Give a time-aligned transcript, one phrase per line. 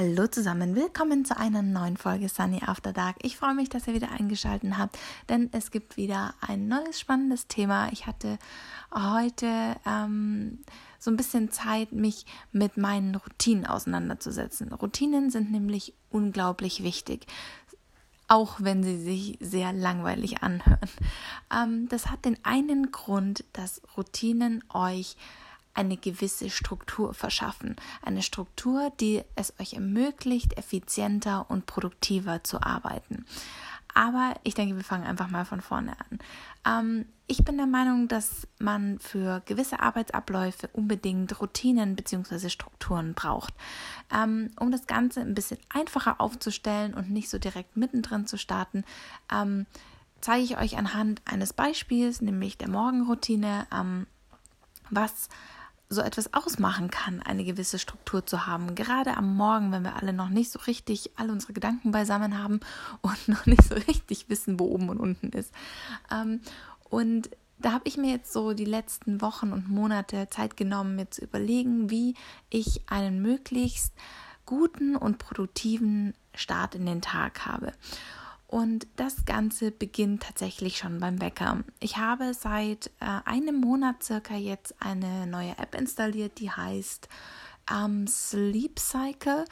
[0.00, 3.16] Hallo zusammen, willkommen zu einer neuen Folge Sunny After Dark.
[3.20, 7.48] Ich freue mich, dass ihr wieder eingeschaltet habt, denn es gibt wieder ein neues spannendes
[7.48, 7.92] Thema.
[7.92, 8.38] Ich hatte
[8.94, 10.60] heute ähm,
[10.98, 14.72] so ein bisschen Zeit, mich mit meinen Routinen auseinanderzusetzen.
[14.72, 17.26] Routinen sind nämlich unglaublich wichtig
[18.26, 20.78] auch wenn sie sich sehr langweilig anhören.
[21.52, 25.16] Ähm, das hat den einen Grund, dass Routinen euch
[25.74, 27.76] eine gewisse Struktur verschaffen.
[28.02, 33.24] Eine Struktur, die es euch ermöglicht, effizienter und produktiver zu arbeiten.
[33.94, 36.18] Aber ich denke, wir fangen einfach mal von vorne an.
[36.64, 42.48] Ähm, ich bin der Meinung, dass man für gewisse Arbeitsabläufe unbedingt Routinen bzw.
[42.48, 43.54] Strukturen braucht.
[44.12, 48.84] Ähm, um das Ganze ein bisschen einfacher aufzustellen und nicht so direkt mittendrin zu starten,
[49.32, 49.66] ähm,
[50.20, 54.06] zeige ich euch anhand eines Beispiels, nämlich der Morgenroutine, ähm,
[54.90, 55.28] was
[55.92, 58.76] so etwas ausmachen kann, eine gewisse Struktur zu haben.
[58.76, 62.60] Gerade am Morgen, wenn wir alle noch nicht so richtig alle unsere Gedanken beisammen haben
[63.02, 65.52] und noch nicht so richtig wissen, wo oben und unten ist.
[66.10, 66.40] Ähm,
[66.88, 71.10] und da habe ich mir jetzt so die letzten Wochen und Monate Zeit genommen, mir
[71.10, 72.14] zu überlegen, wie
[72.48, 73.92] ich einen möglichst
[74.46, 77.72] guten und produktiven Start in den Tag habe.
[78.50, 81.62] Und das Ganze beginnt tatsächlich schon beim Wecker.
[81.78, 87.08] Ich habe seit äh, einem Monat circa jetzt eine neue App installiert, die heißt
[87.72, 89.44] ähm, Sleep Cycle.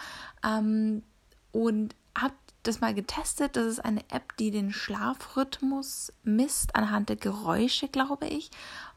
[0.44, 1.04] Ähm,
[1.52, 3.54] und habe das mal getestet.
[3.54, 8.50] Das ist eine App, die den Schlafrhythmus misst anhand der Geräusche, glaube ich,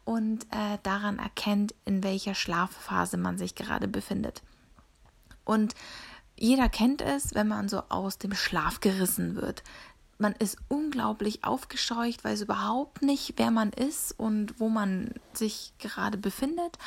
[0.04, 4.42] und äh, daran erkennt, in welcher Schlafphase man sich gerade befindet.
[5.46, 5.76] Und
[6.42, 9.64] jeder kennt es, wenn man so aus dem Schlaf gerissen wird
[10.22, 16.18] man ist unglaublich aufgescheucht, weiß überhaupt nicht, wer man ist und wo man sich gerade
[16.18, 16.78] befindet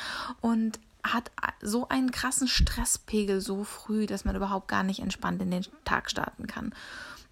[0.41, 5.51] und hat so einen krassen Stresspegel so früh, dass man überhaupt gar nicht entspannt in
[5.51, 6.73] den Tag starten kann.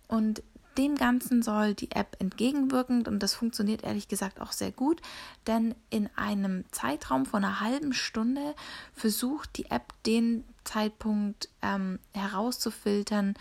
[0.08, 0.44] Und
[0.78, 5.02] dem Ganzen soll die App entgegenwirken und das funktioniert ehrlich gesagt auch sehr gut,
[5.48, 8.56] denn in einem Zeitraum von einer halben Stunde
[8.94, 13.36] versucht die App den Zeitpunkt ähm, herauszufiltern,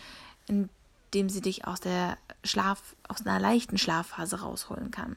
[0.47, 0.69] in
[1.15, 5.16] dem sie dich aus der Schlaf, aus einer leichten Schlafphase rausholen kann.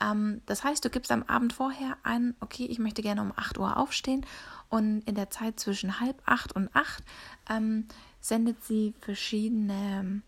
[0.00, 3.58] Ähm, das heißt, du gibst am Abend vorher ein, okay, ich möchte gerne um 8
[3.58, 4.24] Uhr aufstehen
[4.70, 7.04] und in der Zeit zwischen halb acht und acht
[7.48, 7.86] ähm,
[8.20, 10.22] sendet sie verschiedene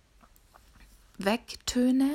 [1.18, 2.10] Wegtöne,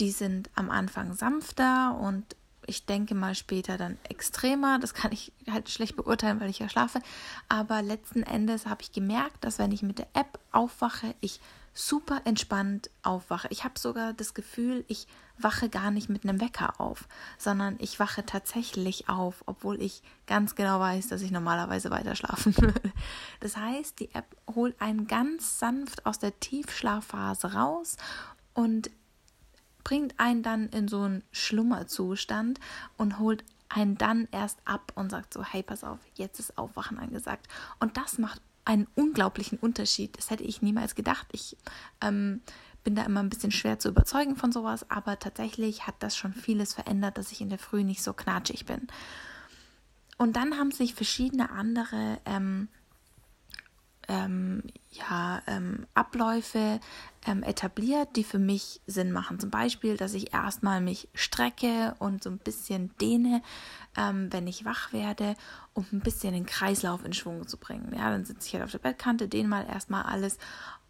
[0.00, 2.24] die sind am Anfang sanfter und
[2.66, 4.78] ich denke mal später dann extremer.
[4.78, 7.00] Das kann ich halt schlecht beurteilen, weil ich ja schlafe.
[7.48, 11.40] Aber letzten Endes habe ich gemerkt, dass wenn ich mit der App aufwache, ich
[11.76, 13.48] super entspannt aufwache.
[13.50, 15.06] Ich habe sogar das Gefühl, ich
[15.38, 20.54] wache gar nicht mit einem Wecker auf, sondern ich wache tatsächlich auf, obwohl ich ganz
[20.54, 22.92] genau weiß, dass ich normalerweise weiter schlafen würde.
[23.40, 24.24] Das heißt, die App
[24.54, 27.96] holt einen ganz sanft aus der Tiefschlafphase raus
[28.56, 28.90] und
[29.84, 32.58] bringt einen dann in so einen Schlummerzustand
[32.96, 36.98] und holt einen dann erst ab und sagt so, hey, pass auf, jetzt ist Aufwachen
[36.98, 37.46] angesagt.
[37.78, 40.16] Und das macht einen unglaublichen Unterschied.
[40.16, 41.28] Das hätte ich niemals gedacht.
[41.32, 41.56] Ich
[42.00, 42.40] ähm,
[42.82, 46.32] bin da immer ein bisschen schwer zu überzeugen von sowas, aber tatsächlich hat das schon
[46.32, 48.88] vieles verändert, dass ich in der Früh nicht so knatschig bin.
[50.16, 52.68] Und dann haben sich verschiedene andere ähm,
[54.08, 56.80] ähm, ja, ähm, Abläufe
[57.26, 59.40] ähm, etabliert, die für mich Sinn machen.
[59.40, 63.42] Zum Beispiel, dass ich erstmal mich strecke und so ein bisschen dehne,
[63.96, 65.34] ähm, wenn ich wach werde,
[65.74, 67.92] um ein bisschen den Kreislauf in Schwung zu bringen.
[67.96, 70.38] Ja, dann sitze ich halt auf der Bettkante, dehne mal erstmal alles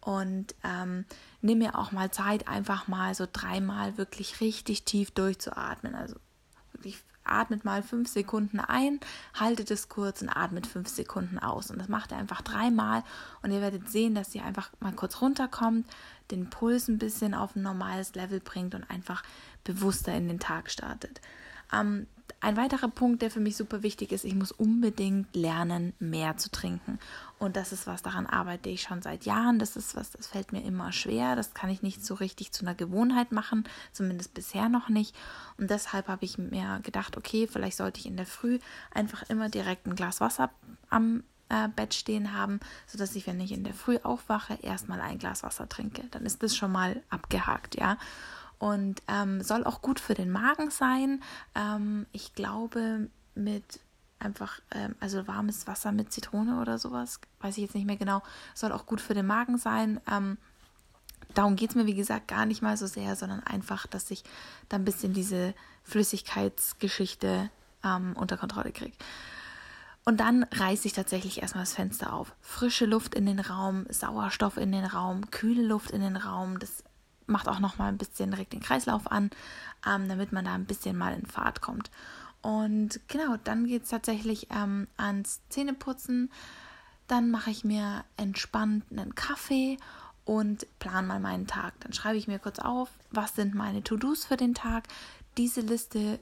[0.01, 1.05] und ähm,
[1.41, 5.95] nehme mir auch mal Zeit, einfach mal so dreimal wirklich richtig tief durchzuatmen.
[5.95, 6.15] Also
[7.31, 8.99] atmet mal fünf Sekunden ein,
[9.33, 11.71] haltet es kurz und atmet fünf Sekunden aus.
[11.71, 13.03] Und das macht ihr einfach dreimal
[13.41, 15.87] und ihr werdet sehen, dass ihr einfach mal kurz runterkommt,
[16.31, 19.23] den Puls ein bisschen auf ein normales Level bringt und einfach
[19.63, 21.21] bewusster in den Tag startet.
[21.73, 22.07] Ähm,
[22.39, 26.51] ein weiterer Punkt, der für mich super wichtig ist, ich muss unbedingt lernen, mehr zu
[26.51, 26.99] trinken.
[27.39, 29.59] Und das ist was, daran arbeite ich schon seit Jahren.
[29.59, 31.35] Das ist was, das fällt mir immer schwer.
[31.35, 35.15] Das kann ich nicht so richtig zu einer Gewohnheit machen, zumindest bisher noch nicht.
[35.57, 38.59] Und deshalb habe ich mir gedacht, okay, vielleicht sollte ich in der Früh
[38.91, 40.51] einfach immer direkt ein Glas Wasser
[40.89, 45.17] am äh, Bett stehen haben, sodass ich, wenn ich in der Früh aufwache, erstmal ein
[45.17, 46.03] Glas Wasser trinke.
[46.11, 47.97] Dann ist das schon mal abgehakt, ja
[48.59, 51.21] und ähm, soll auch gut für den Magen sein.
[51.55, 53.79] Ähm, ich glaube, mit
[54.19, 58.23] einfach, ähm, also warmes Wasser mit Zitrone oder sowas, weiß ich jetzt nicht mehr genau,
[58.55, 59.99] soll auch gut für den Magen sein.
[60.11, 60.37] Ähm,
[61.33, 64.23] darum geht es mir, wie gesagt, gar nicht mal so sehr, sondern einfach, dass ich
[64.69, 65.53] da ein bisschen diese
[65.83, 67.49] Flüssigkeitsgeschichte
[67.83, 68.97] ähm, unter Kontrolle kriege.
[70.03, 72.33] Und dann reiße ich tatsächlich erstmal das Fenster auf.
[72.39, 76.59] Frische Luft in den Raum, Sauerstoff in den Raum, kühle Luft in den Raum.
[76.59, 76.81] Das
[77.27, 79.29] macht auch nochmal ein bisschen direkt den Kreislauf an,
[79.87, 81.91] ähm, damit man da ein bisschen mal in Fahrt kommt.
[82.41, 86.31] Und genau, dann geht es tatsächlich ähm, ans Zähneputzen.
[87.07, 89.77] Dann mache ich mir entspannt einen Kaffee
[90.25, 91.73] und plan mal meinen Tag.
[91.79, 94.87] Dann schreibe ich mir kurz auf, was sind meine To-Dos für den Tag.
[95.37, 96.19] Diese Liste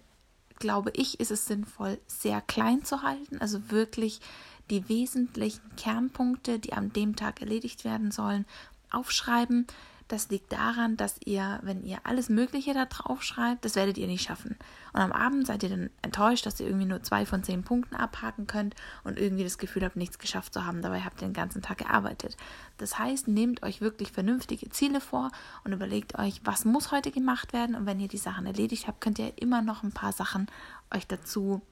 [0.59, 4.21] glaube ich, ist es sinnvoll, sehr klein zu halten, also wirklich
[4.69, 8.45] die wesentlichen Kernpunkte, die an dem Tag erledigt werden sollen,
[8.89, 9.67] aufschreiben.
[10.07, 14.05] Das liegt daran, dass ihr, wenn ihr alles Mögliche da drauf schreibt, das werdet ihr
[14.05, 14.55] nicht schaffen.
[14.93, 17.95] Und am Abend seid ihr dann enttäuscht, dass ihr irgendwie nur zwei von zehn Punkten
[17.95, 20.83] abhaken könnt und irgendwie das Gefühl habt, nichts geschafft zu haben.
[20.83, 22.37] Dabei habt ihr den ganzen Tag gearbeitet.
[22.77, 25.31] Das heißt, nehmt euch wirklich vernünftige Ziele vor
[25.63, 27.75] und überlegt euch, was muss heute gemacht werden.
[27.75, 30.45] Und wenn ihr die Sachen erledigt habt, könnt ihr immer noch ein paar Sachen
[30.93, 31.63] euch dazu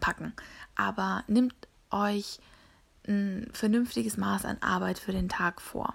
[0.00, 0.34] packen.
[0.74, 1.54] Aber nehmt
[1.90, 2.40] euch
[3.08, 5.94] ein vernünftiges Maß an Arbeit für den Tag vor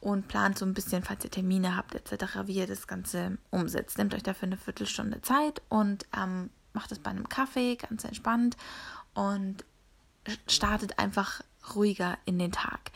[0.00, 3.98] und plant so ein bisschen, falls ihr Termine habt etc., wie ihr das Ganze umsetzt.
[3.98, 8.56] Nehmt euch dafür eine Viertelstunde Zeit und ähm, macht es bei einem Kaffee ganz entspannt
[9.14, 9.64] und
[10.46, 11.40] startet einfach
[11.74, 12.92] ruhiger in den Tag.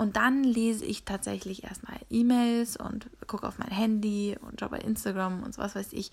[0.00, 4.78] Und dann lese ich tatsächlich erstmal E-Mails und gucke auf mein Handy und schaue bei
[4.78, 6.10] Instagram und so was weiß ich.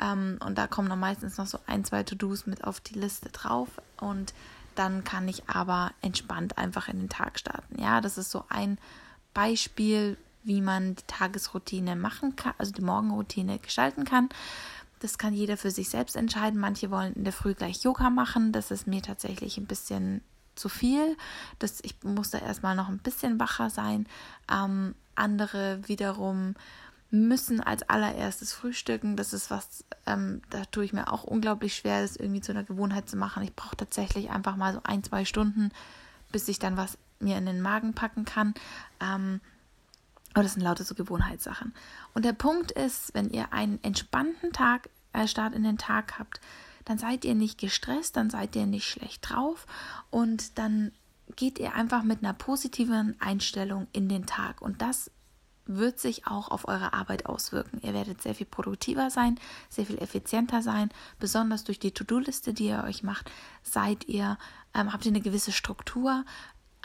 [0.00, 3.28] Ähm, und da kommen dann meistens noch so ein, zwei To-Dos mit auf die Liste
[3.28, 3.68] drauf.
[4.00, 4.32] Und
[4.74, 7.78] dann kann ich aber entspannt einfach in den Tag starten.
[7.78, 8.78] Ja, das ist so ein
[9.36, 14.30] Beispiel, wie man die Tagesroutine machen kann, also die Morgenroutine gestalten kann.
[15.00, 16.58] Das kann jeder für sich selbst entscheiden.
[16.58, 18.52] Manche wollen in der Früh gleich Yoga machen.
[18.52, 20.22] Das ist mir tatsächlich ein bisschen
[20.54, 21.18] zu viel.
[21.58, 24.06] Das, ich muss da erstmal noch ein bisschen wacher sein.
[24.50, 26.54] Ähm, andere wiederum
[27.10, 29.16] müssen als allererstes frühstücken.
[29.16, 32.64] Das ist was, ähm, da tue ich mir auch unglaublich schwer, das irgendwie zu einer
[32.64, 33.42] Gewohnheit zu machen.
[33.42, 35.72] Ich brauche tatsächlich einfach mal so ein, zwei Stunden,
[36.32, 38.54] bis ich dann was mir in den Magen packen kann.
[39.00, 39.40] Ähm,
[40.34, 41.72] aber das sind lauter so Gewohnheitssachen.
[42.14, 46.40] Und der Punkt ist, wenn ihr einen entspannten Tag, äh, Start in den Tag habt,
[46.84, 49.66] dann seid ihr nicht gestresst, dann seid ihr nicht schlecht drauf
[50.10, 50.92] und dann
[51.34, 54.62] geht ihr einfach mit einer positiven Einstellung in den Tag.
[54.62, 55.10] Und das
[55.66, 57.80] wird sich auch auf eure Arbeit auswirken.
[57.82, 59.38] Ihr werdet sehr viel produktiver sein,
[59.68, 60.90] sehr viel effizienter sein.
[61.18, 63.30] Besonders durch die To-Do-Liste, die ihr euch macht,
[63.62, 64.38] seid ihr,
[64.74, 66.24] ähm, habt ihr eine gewisse Struktur,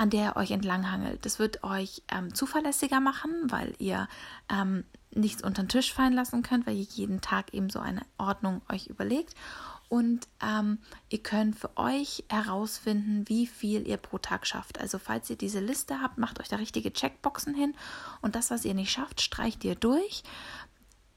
[0.02, 1.24] an der ihr euch entlanghangelt.
[1.28, 4.08] Das wird euch ähm, zuverlässiger machen, weil ihr
[4.52, 8.02] ähm, nichts unter den Tisch fallen lassen könnt, weil ihr jeden Tag eben so eine
[8.18, 9.36] Ordnung euch überlegt.
[9.90, 14.80] Und ähm, ihr könnt für euch herausfinden, wie viel ihr pro Tag schafft.
[14.80, 17.76] Also falls ihr diese Liste habt, macht euch da richtige Checkboxen hin
[18.24, 20.24] und das, was ihr nicht schafft, streicht ihr durch.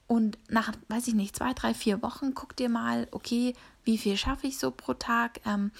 [0.06, 4.18] Und nach, weiß ich nicht, zwei, drei, vier Wochen guckt ihr mal, okay, wie viel
[4.18, 5.40] schaffe ich so pro Tag?
[5.46, 5.70] Ähm,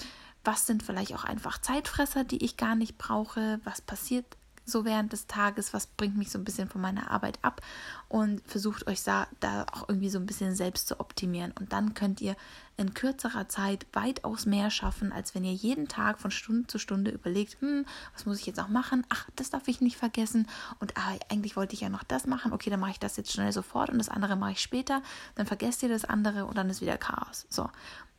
[0.44, 4.26] was sind vielleicht auch einfach Zeitfresser, die ich gar nicht brauche, was passiert
[4.66, 7.60] so während des Tages, was bringt mich so ein bisschen von meiner Arbeit ab
[8.08, 11.52] und versucht euch da, da auch irgendwie so ein bisschen selbst zu optimieren.
[11.58, 12.36] Und dann könnt ihr
[12.76, 17.10] in kürzerer Zeit weitaus mehr schaffen, als wenn ihr jeden Tag von Stunde zu Stunde
[17.10, 19.06] überlegt, hm, was muss ich jetzt noch machen?
[19.10, 20.48] Ach, das darf ich nicht vergessen.
[20.80, 22.52] Und ah, eigentlich wollte ich ja noch das machen.
[22.52, 25.02] Okay, dann mache ich das jetzt schnell sofort und das andere mache ich später.
[25.34, 27.46] Dann vergesst ihr das andere und dann ist wieder Chaos.
[27.50, 27.68] So.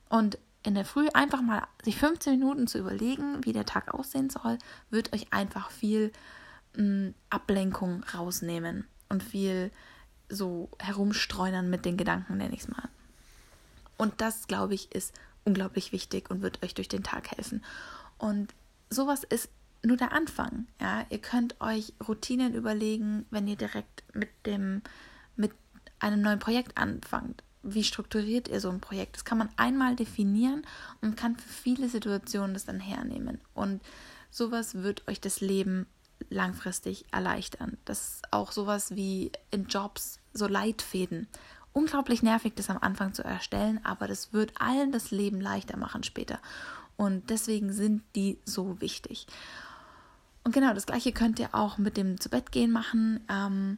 [0.09, 4.29] Und in der Früh einfach mal sich 15 Minuten zu überlegen, wie der Tag aussehen
[4.29, 4.57] soll,
[4.89, 6.11] wird euch einfach viel
[6.75, 9.71] mh, mm, Ablenkung rausnehmen und viel
[10.27, 12.89] so herumstreunern mit den Gedanken, nenne ich es mal.
[13.97, 15.13] Und das, glaube ich, ist
[15.43, 17.63] unglaublich wichtig und wird euch durch den Tag helfen.
[18.17, 18.53] Und
[18.89, 19.49] sowas ist
[19.83, 20.65] nur der Anfang.
[20.81, 24.81] Ja, ihr könnt euch Routinen überlegen, wenn ihr direkt mit dem
[25.35, 25.51] mit
[25.99, 29.15] einem neuen Projekt anfangt wie strukturiert ihr so ein Projekt?
[29.15, 30.65] Das kann man einmal definieren
[31.01, 33.41] und kann für viele Situationen das dann hernehmen.
[33.53, 33.81] Und
[34.29, 35.87] sowas wird euch das Leben
[36.29, 37.77] langfristig erleichtern.
[37.85, 41.27] Das ist auch sowas wie in Jobs, so Leitfäden.
[41.73, 46.03] Unglaublich nervig, das am Anfang zu erstellen, aber das wird allen das Leben leichter machen
[46.03, 46.39] später.
[46.95, 49.27] Und deswegen sind die so wichtig.
[50.43, 53.19] Und genau das gleiche könnt ihr auch mit dem zu Bett gehen machen.
[53.29, 53.77] Ähm,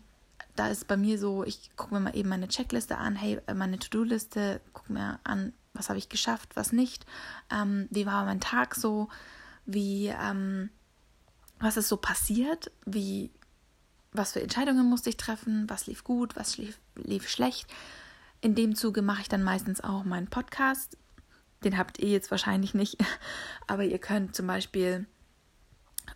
[0.59, 3.53] da ist bei mir so, ich gucke mir mal eben meine Checkliste an, hey, äh,
[3.53, 7.05] meine To-Do-Liste, gucke mir an, was habe ich geschafft, was nicht,
[7.51, 9.09] ähm, wie war mein Tag so,
[9.65, 10.69] wie, ähm,
[11.59, 13.31] was ist so passiert, wie,
[14.11, 17.67] was für Entscheidungen musste ich treffen, was lief gut, was lief, lief schlecht.
[18.41, 20.97] In dem Zuge mache ich dann meistens auch meinen Podcast.
[21.63, 22.97] Den habt ihr jetzt wahrscheinlich nicht,
[23.67, 25.07] aber ihr könnt zum Beispiel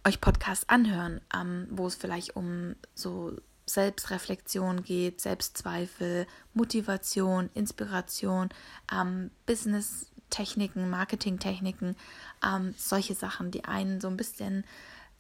[0.05, 8.49] euch Podcasts anhören, ähm, wo es vielleicht um so Selbstreflexion geht, Selbstzweifel, Motivation, Inspiration,
[8.91, 11.95] ähm, Business Techniken, Marketingtechniken,
[12.43, 14.63] ähm, solche Sachen, die einen so ein bisschen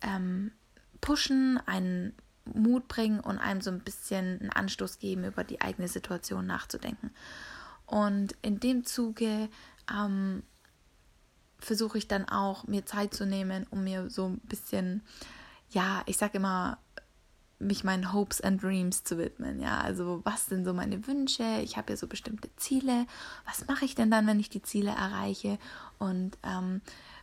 [0.01, 0.51] ähm,
[1.01, 2.13] pushen, einen
[2.45, 7.11] Mut bringen und einem so ein bisschen einen Anstoß geben, über die eigene Situation nachzudenken.
[7.85, 9.49] Und in dem Zuge
[9.91, 10.43] ähm,
[11.59, 15.03] versuche ich dann auch, mir Zeit zu nehmen, um mir so ein bisschen,
[15.69, 16.79] ja, ich sage immer,
[17.61, 19.59] mich meinen Hopes and Dreams zu widmen.
[19.59, 21.43] Ja, also was sind so meine Wünsche?
[21.63, 23.05] Ich habe ja so bestimmte Ziele.
[23.45, 25.57] Was mache ich denn dann, wenn ich die Ziele erreiche?
[25.99, 26.81] Und ähm,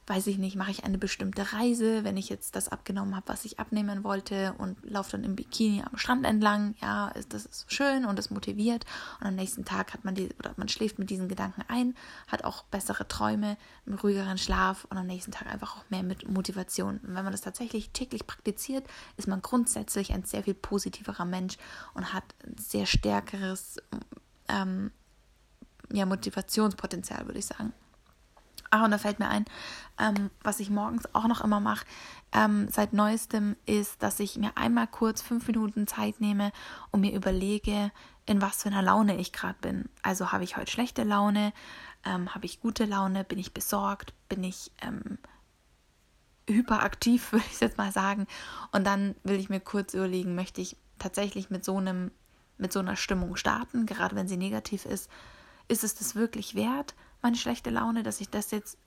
[0.09, 3.45] weiß ich nicht, mache ich eine bestimmte Reise, wenn ich jetzt das abgenommen habe, was
[3.45, 7.73] ich abnehmen wollte und laufe dann im Bikini am Strand entlang, ja, ist, das ist
[7.73, 8.87] schön und das motiviert
[9.21, 11.95] und am nächsten Tag hat man die oder man schläft mit diesen Gedanken ein,
[12.27, 16.29] hat auch bessere Träume, einen ruhigeren Schlaf und am nächsten Tag einfach auch mehr mit
[16.29, 16.99] Motivation.
[16.99, 18.87] Und wenn man das tatsächlich täglich praktiziert,
[19.17, 21.59] ist man grundsätzlich ein sehr viel positiverer Mensch
[21.95, 23.77] und hat ein sehr stärkeres
[24.49, 24.91] ähm,
[25.93, 27.73] ja, Motivationspotenzial, würde ich sagen.
[28.71, 29.47] Ah, und da fällt mir ein,
[29.99, 31.87] ähm, was ich morgens auch noch immer mache,
[32.33, 36.53] ähm, seit neuestem, ist, dass ich mir einmal kurz fünf Minuten Zeit nehme
[36.91, 37.91] und mir überlege,
[38.27, 39.89] in was für einer Laune ich gerade bin.
[40.03, 41.53] Also habe ich heute schlechte Laune,
[42.05, 45.19] ähm, habe ich gute Laune, bin ich besorgt, bin ich ähm,
[46.47, 48.27] hyperaktiv, würde ich jetzt mal sagen.
[48.73, 52.11] Und dann will ich mir kurz überlegen, möchte ich tatsächlich mit so einem,
[52.59, 55.11] mit so einer Stimmung starten, gerade wenn sie negativ ist.
[55.69, 56.95] Ist es das wirklich wert?
[57.23, 58.79] meine schlechte Laune, dass ich das jetzt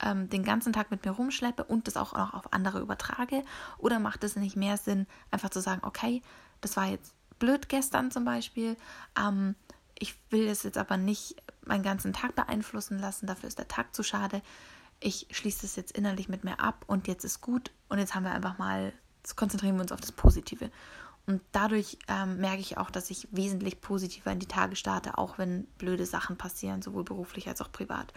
[0.00, 3.42] ähm, den ganzen Tag mit mir rumschleppe und das auch noch auf andere übertrage?
[3.78, 6.22] Oder macht es nicht mehr Sinn, einfach zu sagen, okay,
[6.60, 8.76] das war jetzt blöd gestern zum Beispiel,
[9.18, 9.54] ähm,
[9.96, 13.94] ich will das jetzt aber nicht meinen ganzen Tag beeinflussen lassen, dafür ist der Tag
[13.94, 14.42] zu schade.
[15.00, 18.24] Ich schließe das jetzt innerlich mit mir ab und jetzt ist gut und jetzt haben
[18.24, 18.92] wir einfach mal,
[19.36, 20.70] konzentrieren wir uns auf das Positive.
[21.26, 25.38] Und dadurch ähm, merke ich auch, dass ich wesentlich positiver in die Tage starte, auch
[25.38, 28.12] wenn blöde Sachen passieren, sowohl beruflich als auch privat.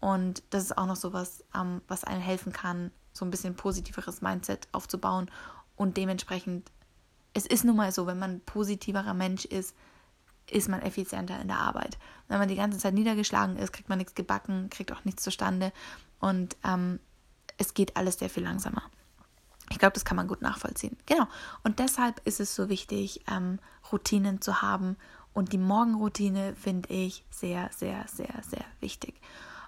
[0.00, 3.54] Und das ist auch noch so was, ähm, was einem helfen kann, so ein bisschen
[3.54, 5.30] positiveres Mindset aufzubauen.
[5.76, 6.70] Und dementsprechend,
[7.34, 9.74] es ist nun mal so, wenn man ein positiverer Mensch ist,
[10.50, 11.98] ist man effizienter in der Arbeit.
[12.28, 15.72] Wenn man die ganze Zeit niedergeschlagen ist, kriegt man nichts gebacken, kriegt auch nichts zustande.
[16.20, 17.00] Und ähm,
[17.58, 18.82] es geht alles sehr viel langsamer.
[19.70, 20.96] Ich glaube, das kann man gut nachvollziehen.
[21.06, 21.26] Genau.
[21.62, 23.58] Und deshalb ist es so wichtig, ähm,
[23.92, 24.96] Routinen zu haben.
[25.32, 29.20] Und die Morgenroutine finde ich sehr, sehr, sehr, sehr wichtig.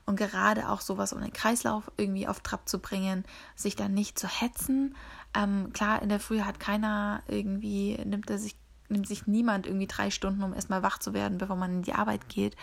[0.06, 4.18] Und gerade auch sowas, um den Kreislauf irgendwie auf Trab zu bringen, sich dann nicht
[4.18, 4.96] zu hetzen.
[5.34, 8.56] Ähm, klar, in der Früh hat keiner irgendwie, nimmt er sich,
[8.88, 11.94] nimmt sich niemand irgendwie drei Stunden, um erstmal wach zu werden, bevor man in die
[11.94, 12.56] Arbeit geht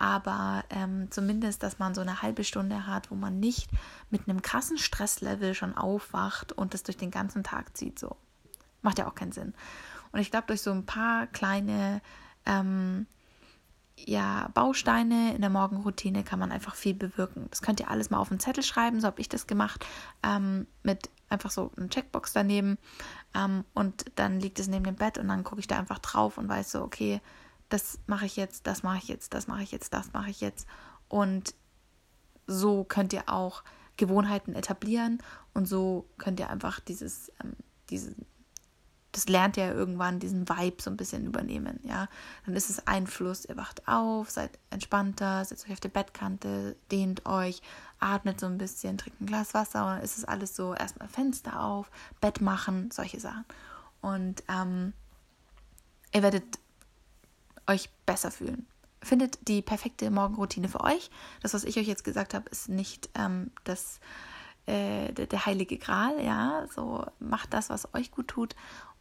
[0.00, 3.68] aber ähm, zumindest, dass man so eine halbe Stunde hat, wo man nicht
[4.08, 7.98] mit einem krassen Stresslevel schon aufwacht und das durch den ganzen Tag zieht.
[7.98, 8.16] So
[8.80, 9.52] macht ja auch keinen Sinn.
[10.10, 12.00] Und ich glaube, durch so ein paar kleine
[12.46, 13.06] ähm,
[13.98, 17.48] ja, Bausteine in der Morgenroutine kann man einfach viel bewirken.
[17.50, 19.84] Das könnt ihr alles mal auf einen Zettel schreiben, so habe ich das gemacht,
[20.22, 22.78] ähm, mit einfach so einer Checkbox daneben.
[23.34, 26.38] Ähm, und dann liegt es neben dem Bett und dann gucke ich da einfach drauf
[26.38, 27.20] und weiß so, okay,
[27.70, 30.40] das mache ich jetzt, das mache ich jetzt, das mache ich jetzt, das mache ich
[30.40, 30.66] jetzt.
[31.08, 31.54] Und
[32.46, 33.62] so könnt ihr auch
[33.96, 35.22] Gewohnheiten etablieren
[35.54, 37.54] und so könnt ihr einfach dieses, ähm,
[37.90, 38.14] diese,
[39.12, 42.08] das lernt ihr irgendwann, diesen Vibe so ein bisschen übernehmen, ja.
[42.44, 47.26] Dann ist es Einfluss, ihr wacht auf, seid entspannter, setzt euch auf die Bettkante, dehnt
[47.26, 47.62] euch,
[47.98, 51.08] atmet so ein bisschen, trinkt ein Glas Wasser und dann ist es alles so, erstmal
[51.08, 53.44] Fenster auf, Bett machen, solche Sachen.
[54.00, 54.92] Und ähm,
[56.12, 56.58] ihr werdet
[57.70, 58.66] euch besser fühlen.
[59.02, 61.10] Findet die perfekte Morgenroutine für euch.
[61.42, 64.00] Das, was ich euch jetzt gesagt habe, ist nicht ähm, das,
[64.66, 66.22] äh, der, der, heilige Gral.
[66.22, 68.54] Ja, so macht das, was euch gut tut.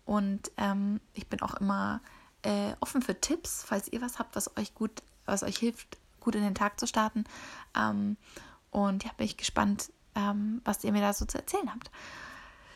[0.06, 2.02] Und ähm, ich bin auch immer
[2.44, 6.36] äh, offen für Tipps, falls ihr was habt, was euch gut, was euch hilft, gut
[6.36, 7.26] in den Tag zu starten.
[7.78, 8.16] Ähm,
[8.72, 11.92] und ja, bin ich gespannt, ähm, was ihr mir da so zu erzählen habt.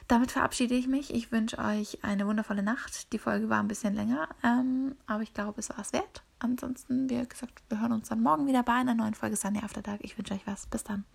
[0.07, 1.13] Damit verabschiede ich mich.
[1.13, 3.13] Ich wünsche euch eine wundervolle Nacht.
[3.13, 6.23] Die Folge war ein bisschen länger, ähm, aber ich glaube, es war es wert.
[6.39, 9.81] Ansonsten, wie gesagt, wir hören uns dann morgen wieder bei einer neuen Folge Sunday After
[9.81, 10.01] Dark.
[10.03, 10.67] Ich wünsche euch was.
[10.67, 11.05] Bis dann.